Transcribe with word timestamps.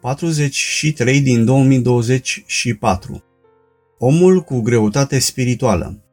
43 0.00 1.20
din 1.20 1.44
2024 1.44 3.24
Omul 3.98 4.40
cu 4.40 4.60
greutate 4.60 5.18
spirituală 5.18 6.04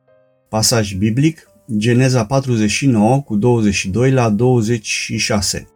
Pasaj 0.49 0.93
biblic 0.93 1.49
Geneza 1.77 2.25
49 2.25 3.21
cu 3.21 3.35
22 3.35 4.11
la 4.11 4.29
26 4.29 5.67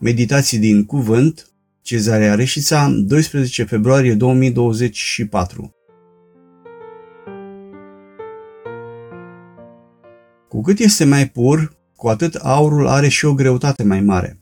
Meditații 0.00 0.58
din 0.58 0.84
cuvânt 0.84 1.52
Cezarea 1.82 2.34
Reșița 2.34 2.88
12 2.88 3.64
februarie 3.64 4.14
2024 4.14 5.74
Cu 10.48 10.60
cât 10.60 10.78
este 10.78 11.04
mai 11.04 11.28
pur, 11.28 11.76
cu 11.96 12.08
atât 12.08 12.34
aurul 12.34 12.86
are 12.86 13.08
și 13.08 13.24
o 13.24 13.34
greutate 13.34 13.82
mai 13.82 14.00
mare. 14.00 14.38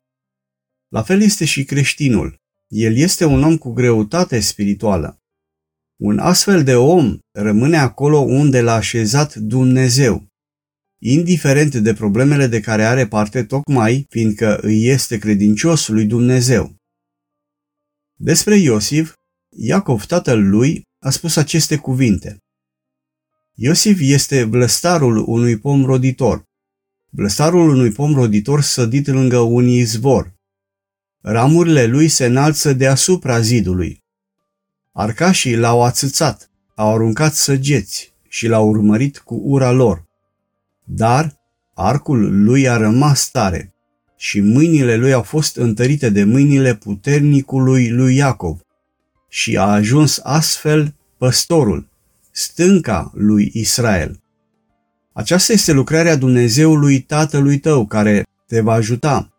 La 0.88 1.02
fel 1.02 1.23
este 1.23 1.45
și 1.45 1.65
creștinul. 1.65 2.41
El 2.75 2.97
este 2.97 3.25
un 3.25 3.43
om 3.43 3.59
cu 3.59 3.73
greutate 3.73 4.41
spirituală. 4.41 5.21
Un 6.01 6.19
astfel 6.19 6.65
de 6.65 6.75
om 6.75 7.19
rămâne 7.31 7.77
acolo 7.77 8.19
unde 8.19 8.61
l-a 8.61 8.75
așezat 8.75 9.35
Dumnezeu, 9.35 10.27
indiferent 11.01 11.75
de 11.75 11.95
problemele 11.95 12.47
de 12.47 12.61
care 12.61 12.85
are 12.85 13.09
parte 13.09 13.45
tocmai 13.45 14.07
fiindcă 14.09 14.59
îi 14.62 14.87
este 14.87 15.19
credincios 15.19 15.89
lui 15.89 16.05
Dumnezeu. 16.05 16.77
Despre 18.19 18.57
Iosif, 18.57 19.15
Iacov 19.57 20.05
tatăl 20.05 20.48
lui 20.48 20.83
a 21.05 21.11
spus 21.11 21.37
aceste 21.37 21.77
cuvinte. 21.77 22.39
Iosif 23.55 23.98
este 24.01 24.45
blăstarul 24.45 25.25
unui 25.27 25.59
pom 25.59 25.84
roditor, 25.84 26.45
blăstarul 27.11 27.69
unui 27.69 27.91
pom 27.91 28.15
roditor 28.15 28.61
sădit 28.61 29.07
lângă 29.07 29.39
un 29.39 29.67
izvor. 29.67 30.41
Ramurile 31.25 31.87
lui 31.87 32.09
se 32.09 32.25
înalță 32.25 32.73
deasupra 32.73 33.41
zidului. 33.41 34.03
Arcașii 34.92 35.56
l-au 35.56 35.83
ațățat, 35.83 36.51
au 36.75 36.95
aruncat 36.95 37.34
săgeți 37.34 38.12
și 38.29 38.47
l-au 38.47 38.69
urmărit 38.69 39.19
cu 39.19 39.34
ura 39.45 39.70
lor. 39.70 40.05
Dar 40.84 41.41
arcul 41.75 42.45
lui 42.45 42.69
a 42.69 42.77
rămas 42.77 43.31
tare 43.31 43.75
și 44.17 44.41
mâinile 44.41 44.97
lui 44.97 45.12
au 45.12 45.23
fost 45.23 45.56
întărite 45.56 46.11
de 46.11 46.25
mâinile 46.25 46.75
puternicului 46.75 47.91
lui 47.91 48.17
Iacov 48.17 48.61
și 49.29 49.57
a 49.57 49.67
ajuns 49.67 50.20
astfel 50.23 50.95
păstorul, 51.19 51.89
stânca 52.31 53.11
lui 53.14 53.51
Israel. 53.55 54.20
Aceasta 55.12 55.53
este 55.53 55.73
lucrarea 55.73 56.17
Dumnezeului 56.17 57.01
Tatălui 57.01 57.59
tău 57.59 57.86
care 57.86 58.27
te 58.47 58.61
va 58.61 58.73
ajuta 58.73 59.31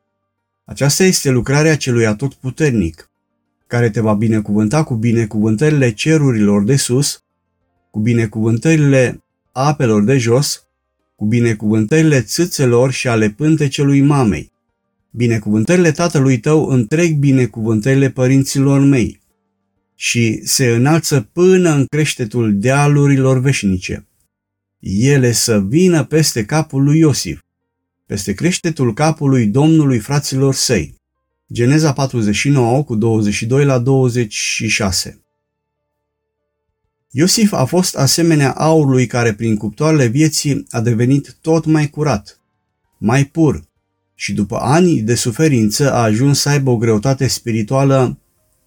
aceasta 0.66 1.03
este 1.03 1.30
lucrarea 1.30 1.78
celui 1.78 2.06
atotputernic, 2.06 3.09
care 3.67 3.89
te 3.89 4.02
va 4.02 4.14
binecuvânta 4.14 4.83
cu 4.83 4.95
binecuvântările 4.95 5.94
cerurilor 5.94 6.64
de 6.64 6.75
sus, 6.75 7.23
cu 7.92 8.00
binecuvântările 8.00 9.23
apelor 9.52 10.03
de 10.03 10.17
jos, 10.17 10.67
cu 11.16 11.25
binecuvântările 11.25 12.22
țâțelor 12.22 12.91
și 12.91 13.08
ale 13.08 13.30
pântecelui 13.30 14.02
mamei, 14.02 14.52
binecuvântările 15.09 15.91
tatălui 15.91 16.39
tău 16.39 16.67
întreg 16.67 17.16
binecuvântările 17.16 18.09
părinților 18.09 18.80
mei 18.80 19.22
și 19.95 20.41
se 20.44 20.67
înalță 20.67 21.30
până 21.34 21.69
în 21.69 21.86
creștetul 21.86 22.58
dealurilor 22.58 23.39
veșnice. 23.39 24.08
Ele 24.80 25.31
să 25.31 25.61
vină 25.61 26.03
peste 26.03 26.45
capul 26.45 26.84
lui 26.84 27.00
Iosif 27.00 27.42
peste 28.14 28.33
creștetul 28.33 28.94
capului 28.94 29.45
Domnului 29.45 30.00
fraților 30.00 30.53
săi. 30.53 30.95
Geneza 31.53 31.94
49 31.94 32.83
cu 32.83 32.95
22 32.95 33.66
la 33.66 33.80
26 33.80 35.22
Iosif 37.09 37.53
a 37.53 37.66
fost 37.66 37.96
asemenea 37.96 38.51
aurului 38.51 39.06
care 39.06 39.34
prin 39.34 39.56
cuptoarele 39.56 40.06
vieții 40.06 40.66
a 40.69 40.81
devenit 40.81 41.38
tot 41.41 41.66
mai 41.66 41.90
curat, 41.90 42.40
mai 42.97 43.25
pur 43.25 43.63
și 44.16 44.34
după 44.34 44.57
ani 44.57 45.01
de 45.01 45.16
suferință 45.16 45.94
a 45.94 46.01
ajuns 46.01 46.40
să 46.40 46.50
aibă 46.50 46.69
o 46.69 46.78
greutate 46.78 47.28
spirituală 47.28 48.19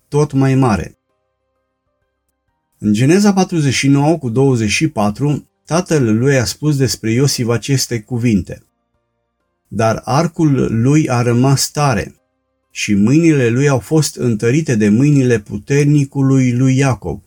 tot 0.09 0.33
mai 0.33 0.55
mare. 0.55 0.99
În 2.79 2.93
Geneza 2.93 3.33
49 3.33 4.19
cu 4.19 4.29
24, 4.29 5.49
tatăl 5.65 6.19
lui 6.19 6.39
a 6.39 6.45
spus 6.45 6.77
despre 6.77 7.13
Iosif 7.13 7.49
aceste 7.49 8.01
cuvinte 8.01 8.66
dar 9.69 10.03
arcul 10.05 10.83
lui 10.83 11.09
a 11.11 11.23
rămas 11.23 11.71
tare 11.71 12.15
și 12.71 12.95
mâinile 12.95 13.49
lui 13.49 13.69
au 13.69 13.79
fost 13.79 14.17
întărite 14.17 14.75
de 14.75 14.89
mâinile 14.89 15.39
puternicului 15.39 16.53
lui 16.53 16.77
Iacov 16.77 17.21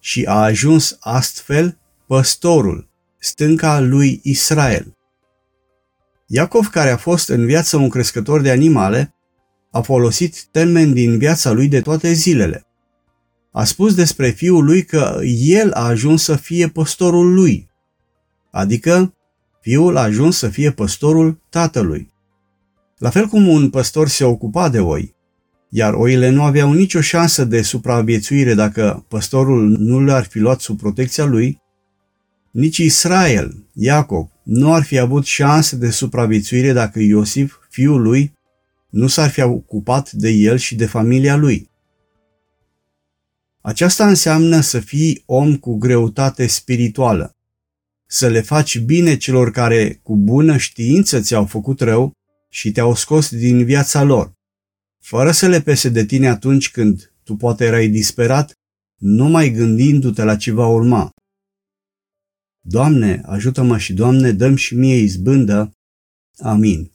și 0.00 0.24
a 0.24 0.42
ajuns 0.42 0.96
astfel 1.00 1.78
păstorul, 2.06 2.88
stânca 3.18 3.80
lui 3.80 4.20
Israel. 4.22 4.96
Iacov, 6.26 6.66
care 6.66 6.90
a 6.90 6.96
fost 6.96 7.28
în 7.28 7.46
viață 7.46 7.76
un 7.76 7.88
crescător 7.88 8.40
de 8.40 8.50
animale, 8.50 9.14
a 9.70 9.80
folosit 9.80 10.44
termeni 10.44 10.92
din 10.92 11.18
viața 11.18 11.52
lui 11.52 11.68
de 11.68 11.80
toate 11.80 12.12
zilele. 12.12 12.66
A 13.52 13.64
spus 13.64 13.94
despre 13.94 14.28
fiul 14.28 14.64
lui 14.64 14.84
că 14.84 15.20
el 15.38 15.72
a 15.72 15.84
ajuns 15.84 16.22
să 16.22 16.36
fie 16.36 16.68
păstorul 16.68 17.34
lui, 17.34 17.70
adică 18.50 19.14
Fiul 19.64 19.96
a 19.96 20.02
ajuns 20.02 20.36
să 20.36 20.48
fie 20.48 20.70
păstorul 20.70 21.40
tatălui. 21.48 22.12
La 22.98 23.10
fel 23.10 23.26
cum 23.26 23.48
un 23.48 23.70
păstor 23.70 24.08
se 24.08 24.24
ocupa 24.24 24.68
de 24.68 24.80
oi, 24.80 25.14
iar 25.68 25.94
oile 25.94 26.28
nu 26.28 26.42
aveau 26.42 26.72
nicio 26.72 27.00
șansă 27.00 27.44
de 27.44 27.62
supraviețuire 27.62 28.54
dacă 28.54 29.04
păstorul 29.08 29.68
nu 29.68 30.00
le-ar 30.00 30.24
fi 30.24 30.38
luat 30.38 30.60
sub 30.60 30.78
protecția 30.78 31.24
lui, 31.24 31.60
nici 32.50 32.76
Israel, 32.76 33.66
Iacov, 33.72 34.28
nu 34.42 34.72
ar 34.72 34.82
fi 34.82 34.98
avut 34.98 35.24
șanse 35.24 35.76
de 35.76 35.90
supraviețuire 35.90 36.72
dacă 36.72 37.00
Iosif, 37.00 37.54
fiul 37.70 38.02
lui, 38.02 38.32
nu 38.90 39.06
s-ar 39.06 39.30
fi 39.30 39.40
ocupat 39.40 40.12
de 40.12 40.28
el 40.28 40.56
și 40.56 40.74
de 40.74 40.86
familia 40.86 41.36
lui. 41.36 41.70
Aceasta 43.60 44.08
înseamnă 44.08 44.60
să 44.60 44.80
fii 44.80 45.22
om 45.26 45.56
cu 45.56 45.76
greutate 45.76 46.46
spirituală, 46.46 47.33
să 48.14 48.28
le 48.28 48.40
faci 48.40 48.78
bine 48.78 49.16
celor 49.16 49.50
care 49.50 50.00
cu 50.02 50.16
bună 50.16 50.56
știință 50.56 51.20
ți-au 51.20 51.46
făcut 51.46 51.80
rău 51.80 52.12
și 52.48 52.72
te-au 52.72 52.94
scos 52.94 53.34
din 53.36 53.64
viața 53.64 54.02
lor, 54.02 54.32
fără 55.00 55.30
să 55.30 55.48
le 55.48 55.60
pese 55.60 55.88
de 55.88 56.04
tine 56.04 56.28
atunci 56.28 56.70
când 56.70 57.12
tu 57.22 57.36
poate 57.36 57.64
erai 57.64 57.88
disperat, 57.88 58.52
numai 59.00 59.50
gândindu-te 59.50 60.22
la 60.22 60.36
ce 60.36 60.52
va 60.52 60.66
urma. 60.66 61.10
Doamne, 62.60 63.22
ajută-mă 63.24 63.78
și 63.78 63.92
Doamne, 63.92 64.32
dăm 64.32 64.56
și 64.56 64.74
mie 64.74 64.96
izbândă. 64.96 65.70
Amin. 66.36 66.93